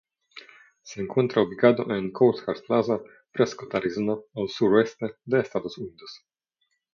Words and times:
Se 0.81 0.99
encuentra 0.99 1.43
ubicado 1.43 1.95
en 1.95 2.11
Courthouse 2.11 2.63
Plaza, 2.65 3.01
Prescott, 3.31 3.75
Arizona 3.75 4.17
al 4.33 4.49
suroeste 4.49 5.13
de 5.25 5.39
Estados 5.41 5.77
Unidos. 5.77 6.25